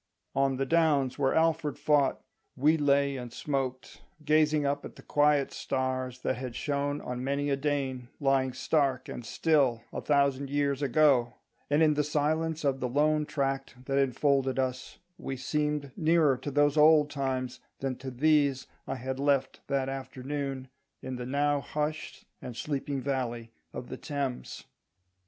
[0.33, 2.21] On the downs where Alfred fought
[2.55, 7.51] we lay and smoked, gazing up at the quiet stars that had shone on many
[7.51, 11.35] a Dane lying stark and still a thousand years ago;
[11.69, 16.49] and in the silence of the lone tract that enfolded us we seemed nearer to
[16.49, 20.69] those old times than to these I had left that afternoon,
[21.03, 24.63] in the now hushed and sleeping valley of the Thames.